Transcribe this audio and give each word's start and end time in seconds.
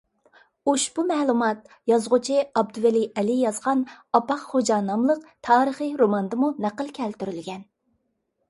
ئۇشبۇ 0.71 1.03
مەلۇمات، 1.09 1.59
يازغۇچى 1.91 2.39
ئابدۇۋەلى 2.61 3.03
ئەلى 3.21 3.35
يازغان 3.41 3.83
«ئاپاق 4.21 4.49
خوجا» 4.55 4.81
ناملىق 4.89 5.21
تارىخىي 5.51 5.95
روماندىمۇ 6.03 6.51
نەقىل 6.67 6.91
كەلتۈرۈلگەن. 7.01 7.63